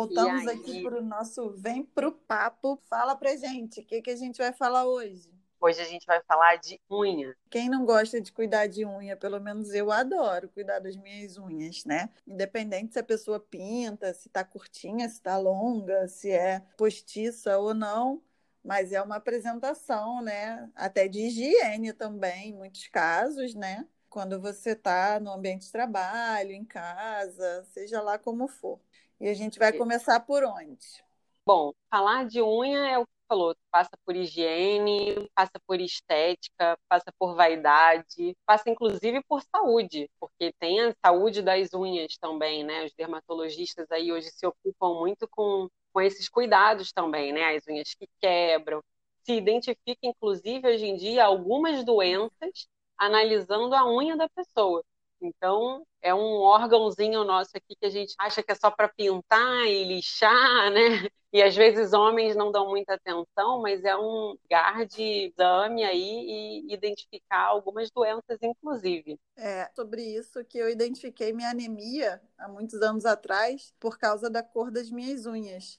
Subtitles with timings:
[0.00, 2.80] Voltamos aqui para o nosso Vem Pro Papo.
[2.88, 5.30] Fala pra gente, o que, que a gente vai falar hoje?
[5.60, 7.36] Hoje a gente vai falar de unha.
[7.50, 11.84] Quem não gosta de cuidar de unha, pelo menos eu adoro cuidar das minhas unhas,
[11.84, 12.08] né?
[12.26, 17.74] Independente se a pessoa pinta, se tá curtinha, se tá longa, se é postiça ou
[17.74, 18.22] não,
[18.64, 20.70] mas é uma apresentação, né?
[20.74, 23.86] Até de higiene também, em muitos casos, né?
[24.08, 28.80] Quando você está no ambiente de trabalho, em casa, seja lá como for.
[29.20, 31.04] E a gente vai começar por onde?
[31.44, 37.12] Bom, falar de unha é o que falou, passa por higiene, passa por estética, passa
[37.18, 42.86] por vaidade, passa inclusive por saúde, porque tem a saúde das unhas também, né?
[42.86, 47.54] Os dermatologistas aí hoje se ocupam muito com, com esses cuidados também, né?
[47.56, 48.82] As unhas que quebram.
[49.22, 54.82] Se identifica, inclusive, hoje em dia, algumas doenças analisando a unha da pessoa.
[55.20, 59.66] Então, é um órgãozinho nosso aqui que a gente acha que é só para pintar
[59.66, 61.08] e lixar, né?
[61.32, 66.66] E às vezes homens não dão muita atenção, mas é um lugar de exame aí
[66.66, 69.16] e identificar algumas doenças, inclusive.
[69.36, 74.42] É sobre isso que eu identifiquei minha anemia há muitos anos atrás por causa da
[74.42, 75.78] cor das minhas unhas.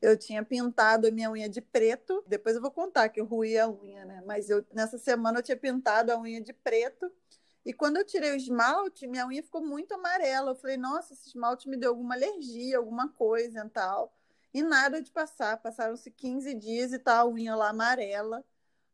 [0.00, 2.22] Eu tinha pintado a minha unha de preto.
[2.26, 4.22] Depois eu vou contar que eu ruí a unha, né?
[4.26, 7.10] Mas eu, nessa semana eu tinha pintado a unha de preto
[7.64, 10.50] e quando eu tirei o esmalte, minha unha ficou muito amarela.
[10.50, 14.12] Eu falei, nossa, esse esmalte me deu alguma alergia, alguma coisa e tal.
[14.52, 15.56] E nada de passar.
[15.58, 18.44] Passaram-se 15 dias e tá a unha lá amarela.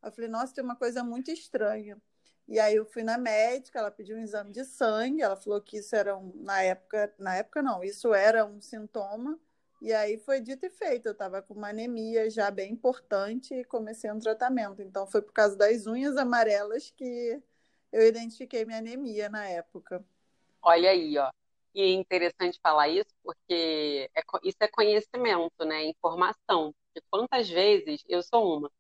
[0.02, 2.00] Eu falei, nossa, tem uma coisa muito estranha.
[2.46, 5.78] E aí eu fui na médica, ela pediu um exame de sangue, ela falou que
[5.78, 9.38] isso era um, na época, na época não, isso era um sintoma.
[9.82, 13.64] E aí foi dito e feito, eu estava com uma anemia já bem importante e
[13.64, 14.82] comecei um tratamento.
[14.82, 17.40] Então foi por causa das unhas amarelas que
[17.92, 20.04] eu identifiquei minha anemia na época.
[20.62, 21.30] Olha aí, ó.
[21.74, 25.84] E é interessante falar isso porque é, isso é conhecimento, né?
[25.84, 26.74] Informação.
[26.86, 28.70] Porque quantas vezes eu sou uma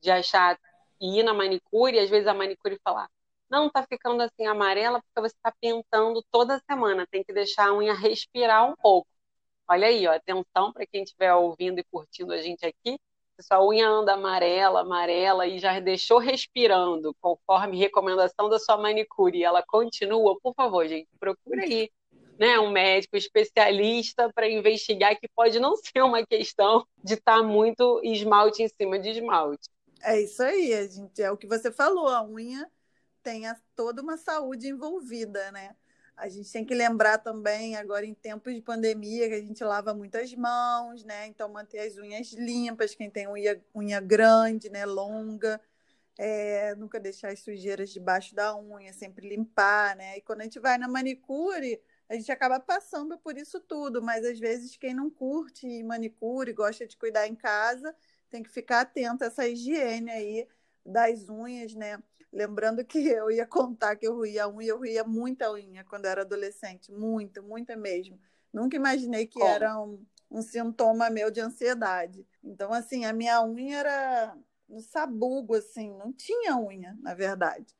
[0.00, 0.58] de achar
[1.00, 3.10] e ir na manicure, e às vezes a manicure falar,
[3.50, 7.74] não, tá ficando assim amarela porque você está pintando toda semana, tem que deixar a
[7.74, 9.08] unha respirar um pouco.
[9.68, 12.98] Olha aí, ó, atenção para quem estiver ouvindo e curtindo a gente aqui,
[13.42, 19.44] sua unha anda amarela, amarela e já deixou respirando, conforme recomendação da sua manicure, e
[19.44, 21.90] ela continua, por favor, gente, procura aí
[22.38, 27.42] né, um médico especialista para investigar que pode não ser uma questão de estar tá
[27.42, 29.68] muito esmalte em cima de esmalte.
[30.02, 32.70] É isso aí, gente, é o que você falou, a unha
[33.22, 35.74] tem a, toda uma saúde envolvida, né?
[36.16, 39.92] A gente tem que lembrar também, agora em tempos de pandemia, que a gente lava
[39.92, 41.26] muitas mãos, né?
[41.26, 44.86] Então, manter as unhas limpas, quem tem unha, unha grande, né?
[44.86, 45.60] Longa.
[46.18, 50.16] É, nunca deixar as sujeiras debaixo da unha, sempre limpar, né?
[50.16, 51.78] E quando a gente vai na manicure,
[52.08, 56.86] a gente acaba passando por isso tudo, mas às vezes quem não curte manicure, gosta
[56.86, 57.94] de cuidar em casa,
[58.30, 60.48] tem que ficar atento a essa higiene aí
[60.84, 62.02] das unhas, né?
[62.36, 66.04] Lembrando que eu ia contar que eu ruía a unha, eu ruía muita unha quando
[66.04, 68.20] era adolescente, muita, muita mesmo.
[68.52, 69.48] Nunca imaginei que Como?
[69.48, 72.26] era um, um sintoma meu de ansiedade.
[72.44, 74.38] Então, assim, a minha unha era
[74.68, 77.74] no sabugo, assim, não tinha unha, na verdade.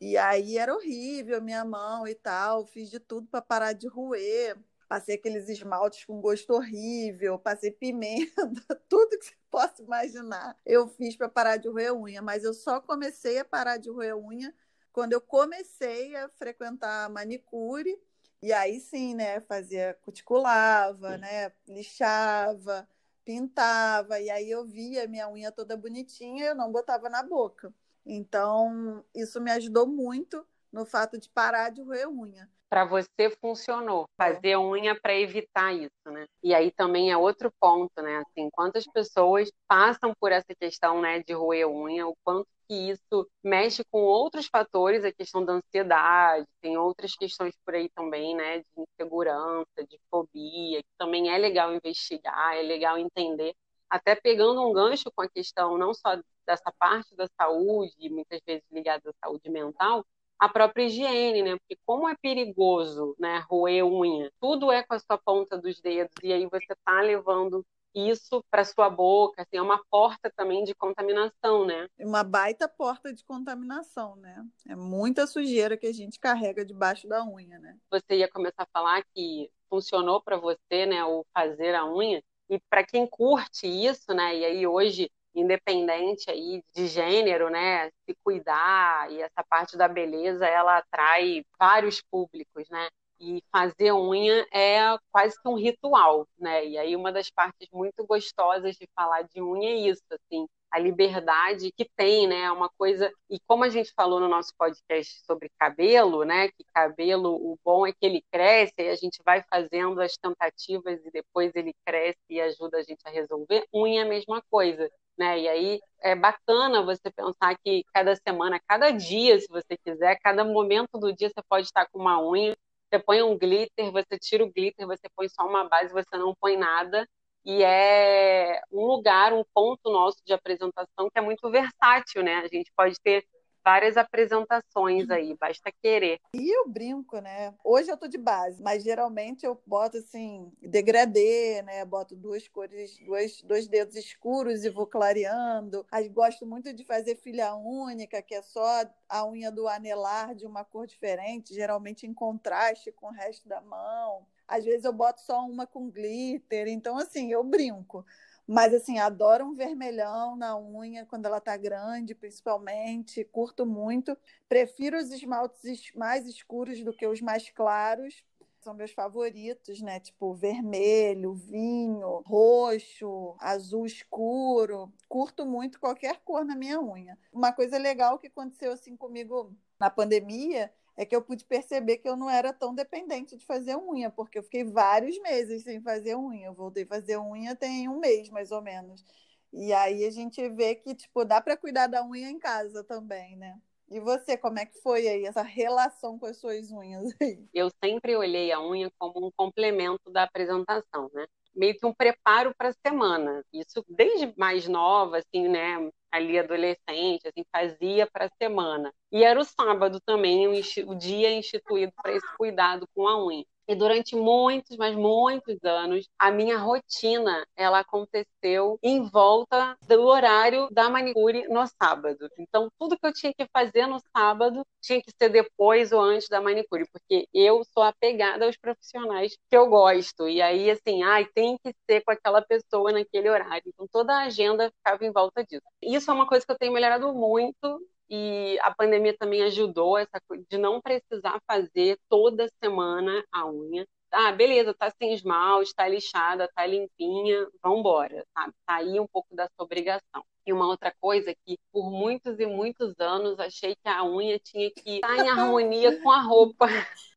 [0.00, 4.58] E aí era horrível minha mão e tal, fiz de tudo para parar de roer
[4.92, 8.44] passei aqueles esmaltes com gosto horrível, passei pimenta,
[8.90, 10.54] tudo que você possa imaginar.
[10.66, 14.14] Eu fiz para parar de roer unha, mas eu só comecei a parar de roer
[14.14, 14.54] unha
[14.92, 17.98] quando eu comecei a frequentar a manicure.
[18.42, 22.86] E aí sim, né, fazia cuticulava, né, lixava,
[23.24, 27.72] pintava, e aí eu via minha unha toda bonitinha e eu não botava na boca.
[28.04, 34.06] Então, isso me ajudou muito no fato de parar de roer unha para você funcionou,
[34.16, 36.24] fazer unha para evitar isso, né?
[36.42, 38.24] E aí também é outro ponto, né?
[38.26, 43.28] Assim, quantas pessoas passam por essa questão, né, de roer unha, o quanto que isso
[43.44, 48.60] mexe com outros fatores, a questão da ansiedade, tem outras questões por aí também, né,
[48.60, 53.54] de insegurança, de fobia, que também é legal investigar, é legal entender,
[53.90, 58.64] até pegando um gancho com a questão não só dessa parte da saúde, muitas vezes
[58.72, 60.06] ligada à saúde mental,
[60.38, 61.56] a própria higiene, né?
[61.56, 66.14] Porque como é perigoso, né, roer unha, tudo é com a sua ponta dos dedos
[66.22, 67.64] e aí você tá levando
[67.94, 71.86] isso para sua boca, assim, é uma porta também de contaminação, né?
[71.98, 74.44] Uma baita porta de contaminação, né?
[74.66, 77.76] É muita sujeira que a gente carrega debaixo da unha, né?
[77.90, 82.58] Você ia começar a falar que funcionou para você, né, o fazer a unha, e
[82.68, 89.10] para quem curte isso, né, e aí hoje independente aí de gênero, né, se cuidar
[89.10, 92.88] e essa parte da beleza, ela atrai vários públicos, né?
[93.20, 94.80] E fazer unha é
[95.12, 96.66] quase que um ritual, né?
[96.66, 100.78] E aí uma das partes muito gostosas de falar de unha é isso, assim, a
[100.78, 102.50] liberdade que tem, né?
[102.50, 103.12] Uma coisa.
[103.30, 106.48] E como a gente falou no nosso podcast sobre cabelo, né?
[106.48, 111.04] Que cabelo, o bom é que ele cresce e a gente vai fazendo as tentativas
[111.04, 113.66] e depois ele cresce e ajuda a gente a resolver.
[113.72, 114.90] Unha é a mesma coisa.
[115.18, 115.40] Né?
[115.40, 120.44] E aí é bacana você pensar que cada semana, cada dia, se você quiser, cada
[120.44, 122.56] momento do dia você pode estar com uma unha,
[122.90, 126.34] você põe um glitter, você tira o glitter, você põe só uma base, você não
[126.40, 127.06] põe nada,
[127.44, 132.36] e é um lugar, um ponto nosso de apresentação que é muito versátil, né?
[132.38, 133.24] A gente pode ter
[133.64, 136.20] várias apresentações aí, basta querer.
[136.34, 137.54] E eu brinco, né?
[137.64, 141.84] Hoje eu tô de base, mas geralmente eu boto assim, degradê, né?
[141.84, 145.86] Boto duas cores, dois, dois dedos escuros e vou clareando.
[146.12, 150.64] Gosto muito de fazer filha única, que é só a unha do anelar de uma
[150.64, 154.26] cor diferente, geralmente em contraste com o resto da mão.
[154.46, 158.04] Às vezes eu boto só uma com glitter, então assim, eu brinco.
[158.46, 163.24] Mas assim, adoro um vermelhão na unha quando ela tá grande, principalmente.
[163.24, 164.16] Curto muito.
[164.48, 168.24] Prefiro os esmaltes mais escuros do que os mais claros.
[168.60, 169.98] São meus favoritos, né?
[169.98, 174.92] Tipo vermelho, vinho, roxo, azul escuro.
[175.08, 177.18] Curto muito qualquer cor na minha unha.
[177.32, 182.08] Uma coisa legal que aconteceu assim comigo na pandemia é que eu pude perceber que
[182.08, 186.16] eu não era tão dependente de fazer unha, porque eu fiquei vários meses sem fazer
[186.16, 186.46] unha.
[186.48, 189.04] Eu voltei a fazer unha tem um mês, mais ou menos.
[189.52, 193.36] E aí a gente vê que, tipo, dá para cuidar da unha em casa também,
[193.36, 193.58] né?
[193.90, 197.04] E você, como é que foi aí essa relação com as suas unhas?
[197.52, 201.26] Eu sempre olhei a unha como um complemento da apresentação, né?
[201.54, 203.44] Meio que um preparo para a semana.
[203.52, 205.90] Isso desde mais nova, assim, né?
[206.12, 208.92] ali adolescente, assim, fazia para a semana.
[209.10, 213.44] E era o sábado também o, dia instituído para esse cuidado com a unha.
[213.68, 220.68] E durante muitos, mas muitos anos, a minha rotina ela aconteceu em volta do horário
[220.70, 222.28] da manicure no sábado.
[222.38, 226.28] Então, tudo que eu tinha que fazer no sábado tinha que ser depois ou antes
[226.28, 230.28] da manicure, porque eu sou apegada aos profissionais que eu gosto.
[230.28, 233.62] E aí, assim, ai, tem que ser com aquela pessoa naquele horário.
[233.66, 235.62] Então, toda a agenda ficava em volta disso.
[235.82, 237.80] Isso é uma coisa que eu tenho melhorado muito
[238.10, 243.86] e a pandemia também ajudou essa coisa de não precisar fazer toda semana a unha.
[244.10, 248.52] Ah, beleza, tá sem esmalte, tá lixada, tá limpinha, vambora, sabe?
[248.66, 250.22] Tá aí um pouco dessa obrigação.
[250.46, 254.70] E uma outra coisa que, por muitos e muitos anos, achei que a unha tinha
[254.70, 256.66] que estar em harmonia com a roupa.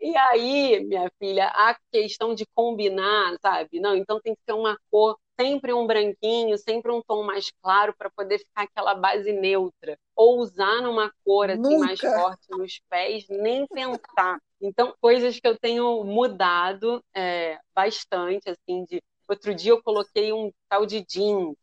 [0.00, 3.78] E aí, minha filha, a questão de combinar, sabe?
[3.78, 7.94] Não, então tem que ser uma cor sempre um branquinho, sempre um tom mais claro
[7.96, 9.98] para poder ficar aquela base neutra.
[10.14, 14.38] Ou usar numa cor assim mais forte nos pés, nem pensar.
[14.60, 20.52] Então, coisas que eu tenho mudado é, bastante, assim, de outro dia eu coloquei um
[20.68, 21.56] tal de jeans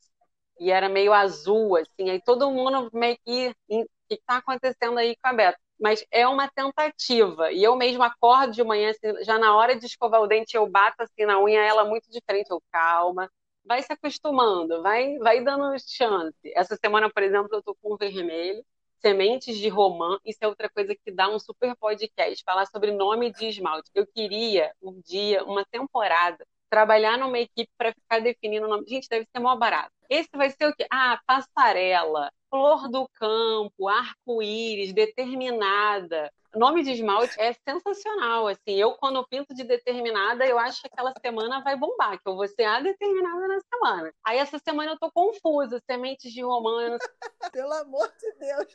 [0.60, 5.16] e era meio azul, assim, aí todo mundo meio que o que está acontecendo aí
[5.22, 5.60] com a Beta?
[5.80, 7.52] Mas é uma tentativa.
[7.52, 10.66] E eu mesmo acordo de manhã, assim, já na hora de escovar o dente, eu
[10.68, 12.50] bato assim na unha, ela muito diferente.
[12.50, 13.30] Eu, calma,
[13.68, 16.38] vai se acostumando, vai, vai dando chance.
[16.56, 18.64] Essa semana, por exemplo, eu tô com vermelho,
[19.00, 23.32] sementes de romã, isso é outra coisa que dá um super podcast, falar sobre nome
[23.32, 23.90] de esmalte.
[23.94, 28.86] Eu queria um dia, uma temporada, trabalhar numa equipe para ficar definindo o nome.
[28.88, 29.92] Gente, deve ser mó barato.
[30.10, 30.86] Esse vai ser o quê?
[30.92, 38.74] Ah, passarela, flor do campo, arco-íris, determinada nome de esmalte é sensacional, assim.
[38.74, 42.48] Eu, quando pinto de determinada, eu acho que aquela semana vai bombar, que eu vou
[42.48, 44.14] ser a determinada na semana.
[44.26, 46.98] Aí, essa semana eu tô confusa, sementes de romano.
[47.54, 48.68] Pelo amor de Deus!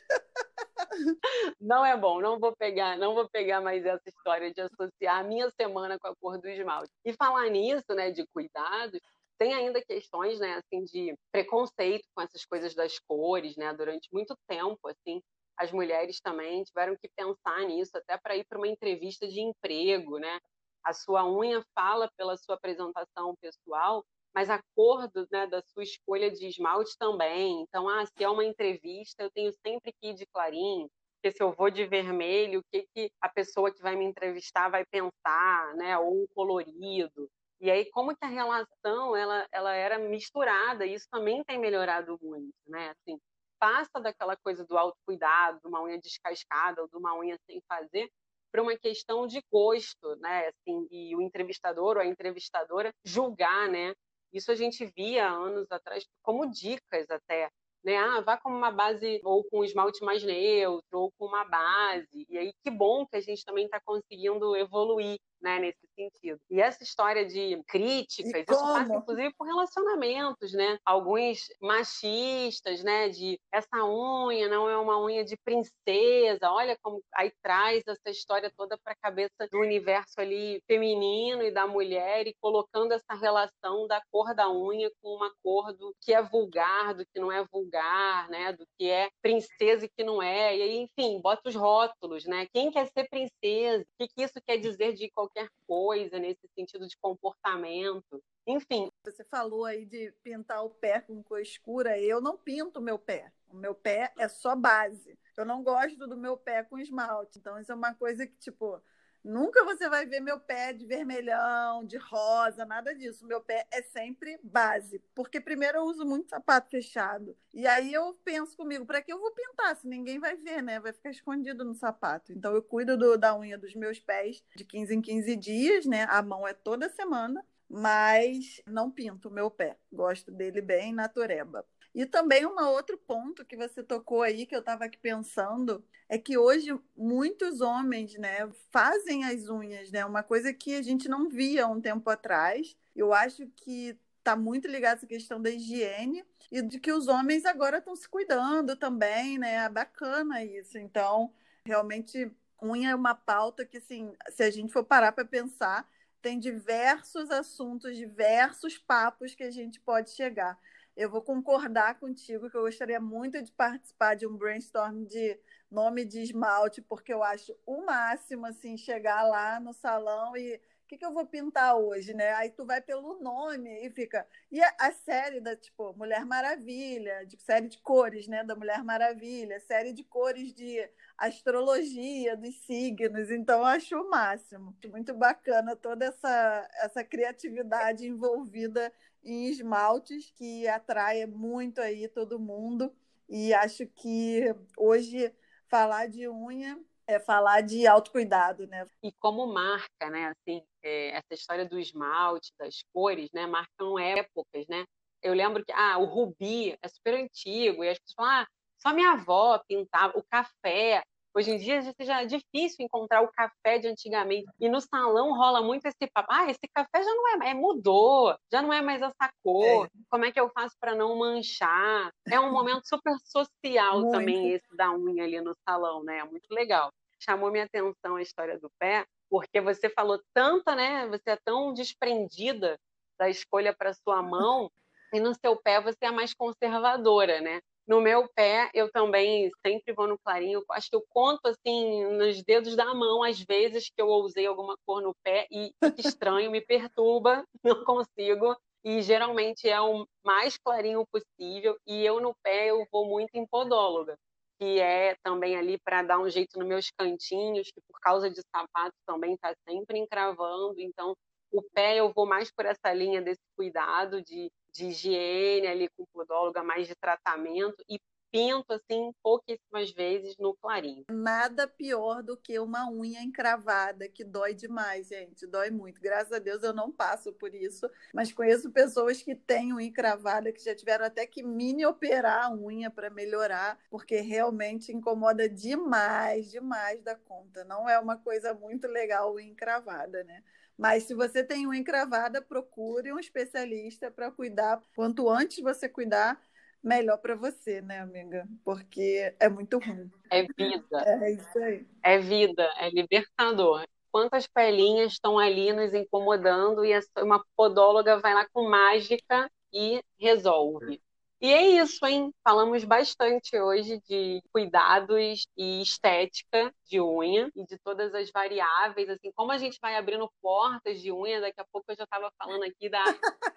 [1.59, 5.23] Não é bom, não vou pegar, não vou pegar mais essa história de associar a
[5.23, 6.91] minha semana com a cor do esmalte.
[7.05, 8.99] E falar nisso, né, de cuidados,
[9.37, 14.35] tem ainda questões, né, assim, de preconceito com essas coisas das cores, né, durante muito
[14.47, 15.21] tempo, assim,
[15.57, 20.17] as mulheres também tiveram que pensar nisso, até para ir para uma entrevista de emprego,
[20.17, 20.39] né?
[20.83, 25.83] A sua unha fala pela sua apresentação pessoal, mas a cor do, né, da sua
[25.83, 27.61] escolha de esmalte também.
[27.61, 30.89] Então, ah, se é uma entrevista, eu tenho sempre que ir de clarinho,
[31.21, 34.69] porque se eu vou de vermelho, o que, que a pessoa que vai me entrevistar
[34.69, 35.97] vai pensar, né?
[35.97, 37.29] Ou colorido.
[37.63, 42.19] E aí, como que a relação ela, ela era misturada, e isso também tem melhorado
[42.21, 42.89] muito, né?
[42.89, 43.17] Assim,
[43.57, 48.09] passa daquela coisa do autocuidado, de uma unha descascada ou de uma unha sem fazer,
[48.51, 50.49] para uma questão de gosto, né?
[50.49, 53.93] Assim, e o entrevistador ou a entrevistadora julgar, né?
[54.33, 57.49] Isso a gente via anos atrás como dicas até
[57.83, 57.97] né?
[57.97, 62.25] Ah, vá com uma base ou com um esmalte mais neutro ou com uma base.
[62.29, 66.39] E aí que bom que a gente também está conseguindo evoluir né, nesse sentido.
[66.49, 70.79] E essa história de críticas, isso passa inclusive por relacionamentos, né?
[70.85, 77.31] Alguns machistas, né, de essa unha não é uma unha de princesa, olha como aí
[77.43, 82.35] traz essa história toda para a cabeça do universo ali feminino e da mulher e
[82.39, 87.05] colocando essa relação da cor da unha com uma cor do que é vulgar, do
[87.05, 90.55] que não é vulgar, né, do que é princesa e que não é.
[90.55, 92.47] E aí, enfim, bota os rótulos, né?
[92.53, 93.83] Quem quer ser princesa?
[93.83, 98.23] O que, que isso quer dizer de qualquer qualquer coisa nesse sentido de comportamento.
[98.45, 98.89] Enfim.
[99.05, 101.99] Você falou aí de pintar o pé com cor escura.
[101.99, 103.31] Eu não pinto meu pé.
[103.49, 105.17] O meu pé é só base.
[105.35, 107.39] Eu não gosto do meu pé com esmalte.
[107.39, 108.81] Então, isso é uma coisa que, tipo,
[109.23, 113.25] Nunca você vai ver meu pé de vermelhão, de rosa, nada disso.
[113.25, 117.35] Meu pé é sempre base, porque primeiro eu uso muito sapato fechado.
[117.53, 120.79] E aí eu penso comigo, para que eu vou pintar se ninguém vai ver, né?
[120.79, 122.33] Vai ficar escondido no sapato.
[122.33, 126.05] Então eu cuido do, da unha dos meus pés de 15 em 15 dias, né?
[126.09, 129.77] A mão é toda semana, mas não pinto o meu pé.
[129.91, 131.65] Gosto dele bem natureba.
[131.93, 136.17] E também um outro ponto que você tocou aí, que eu estava aqui pensando, é
[136.17, 140.03] que hoje muitos homens né, fazem as unhas, né?
[140.03, 142.75] Uma coisa que a gente não via um tempo atrás.
[142.95, 147.45] Eu acho que está muito ligado essa questão da higiene e de que os homens
[147.45, 149.65] agora estão se cuidando também, né?
[149.65, 150.77] É bacana isso.
[150.77, 151.31] Então,
[151.65, 155.87] realmente, unha é uma pauta que, assim, se a gente for parar para pensar,
[156.23, 160.57] tem diversos assuntos, diversos papos que a gente pode chegar.
[160.95, 165.37] Eu vou concordar contigo que eu gostaria muito de participar de um brainstorm de
[165.69, 170.87] nome de esmalte, porque eu acho o máximo assim chegar lá no salão e o
[170.87, 172.33] que, que eu vou pintar hoje, né?
[172.33, 174.27] Aí tu vai pelo nome e fica.
[174.51, 178.43] E a, a, série da, tipo, Mulher Maravilha, de série de cores, né?
[178.43, 180.87] Da Mulher Maravilha, série de cores de
[181.17, 183.31] astrologia, dos signos.
[183.31, 184.75] Então, eu acho o máximo.
[184.89, 188.91] Muito bacana toda essa, essa criatividade envolvida
[189.23, 192.93] em esmaltes que atrai muito aí todo mundo.
[193.29, 195.33] E acho que hoje
[195.67, 198.85] falar de unha é falar de autocuidado, né?
[199.01, 200.27] E como marca, né?
[200.27, 203.47] Assim, é, essa história do esmalte, das cores, né?
[203.47, 204.85] Marcam épocas, né?
[205.21, 208.47] Eu lembro que ah, o rubi é super antigo e as pessoas falam, ah,
[208.77, 211.01] só minha avó pintava o café.
[211.35, 214.45] Hoje em dia já é difícil encontrar o café de antigamente.
[214.59, 216.27] E no salão rola muito esse papo.
[216.29, 219.85] Ah, esse café já não é, é mudou, já não é mais essa cor.
[219.85, 219.89] É.
[220.11, 222.11] Como é que eu faço para não manchar?
[222.27, 224.11] É um momento super social muito.
[224.11, 226.19] também esse da unha ali no salão, né?
[226.19, 226.91] É muito legal.
[227.19, 231.07] Chamou minha atenção a história do pé, porque você falou tanta, né?
[231.07, 232.79] Você é tão desprendida
[233.17, 234.71] da escolha para sua mão
[235.11, 237.59] e no seu pé você é mais conservadora, né?
[237.87, 240.63] No meu pé, eu também sempre vou no clarinho.
[240.69, 244.75] Acho que eu conto assim nos dedos da mão as vezes que eu usei alguma
[244.85, 248.55] cor no pé e estranho, me perturba, não consigo.
[248.83, 251.75] E geralmente é o mais clarinho possível.
[251.87, 254.15] E eu no pé eu vou muito em podóloga,
[254.63, 258.41] que é também ali para dar um jeito nos meus cantinhos, que por causa de
[258.55, 260.79] sapato também está sempre encravando.
[260.79, 261.13] Então
[261.51, 266.03] o pé eu vou mais por essa linha desse cuidado de de higiene ali com
[266.11, 267.99] podóloga, mais de tratamento e
[268.33, 271.05] pinto assim pouquíssimas vezes no clarinho.
[271.07, 276.01] Nada pior do que uma unha encravada que dói demais, gente, dói muito.
[276.01, 280.51] Graças a Deus eu não passo por isso, mas conheço pessoas que têm unha encravada
[280.51, 286.49] que já tiveram até que mini operar a unha para melhorar, porque realmente incomoda demais,
[286.49, 287.63] demais da conta.
[287.63, 290.43] Não é uma coisa muito legal unha encravada, né?
[290.75, 294.81] Mas se você tem uma encravada, procure um especialista para cuidar.
[294.95, 296.41] Quanto antes você cuidar,
[296.83, 298.47] melhor para você, né, amiga?
[298.63, 300.11] Porque é muito ruim.
[300.29, 301.03] É vida.
[301.05, 301.87] É isso aí.
[302.03, 303.85] É vida, é libertador.
[304.11, 311.01] Quantas pelinhas estão ali nos incomodando e uma podóloga vai lá com mágica e resolve.
[311.43, 312.33] E é isso, hein?
[312.41, 319.29] Falamos bastante hoje de cuidados e estética de unha e de todas as variáveis, assim,
[319.35, 321.41] como a gente vai abrindo portas de unha.
[321.41, 323.03] Daqui a pouco eu já estava falando aqui da,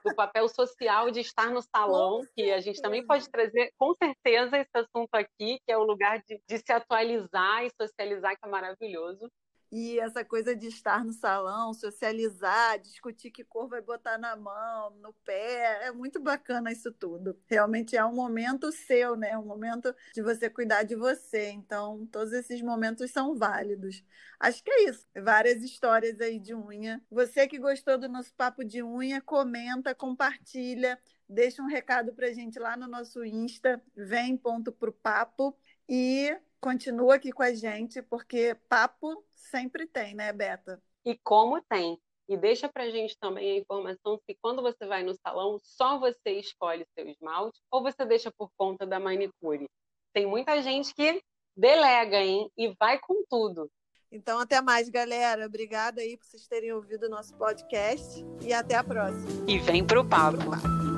[0.04, 4.58] do papel social de estar no salão, que a gente também pode trazer, com certeza,
[4.58, 8.50] esse assunto aqui, que é o lugar de, de se atualizar e socializar, que é
[8.50, 9.30] maravilhoso.
[9.70, 14.90] E essa coisa de estar no salão, socializar, discutir que cor vai botar na mão,
[15.02, 17.38] no pé, é muito bacana isso tudo.
[17.46, 19.36] Realmente é um momento seu, né?
[19.36, 21.50] Um momento de você cuidar de você.
[21.50, 24.04] Então, todos esses momentos são válidos.
[24.38, 25.06] Acho que é isso.
[25.22, 27.02] Várias histórias aí de unha.
[27.10, 32.32] Você que gostou do nosso papo de unha, comenta, compartilha Deixa um recado para a
[32.32, 35.56] gente lá no nosso Insta, vem ponto pro papo
[35.88, 40.82] e continua aqui com a gente, porque papo sempre tem, né, Beta?
[41.04, 41.96] E como tem.
[42.28, 45.96] E deixa para a gente também a informação que quando você vai no salão, só
[45.96, 49.68] você escolhe seu esmalte ou você deixa por conta da manicure.
[50.12, 51.22] Tem muita gente que
[51.56, 52.50] delega, hein?
[52.58, 53.70] E vai com tudo.
[54.10, 55.46] Então, até mais, galera.
[55.46, 59.48] Obrigada aí por vocês terem ouvido o nosso podcast e até a próxima.
[59.48, 60.38] E vem pro papo.
[60.38, 60.95] Vem pro papo.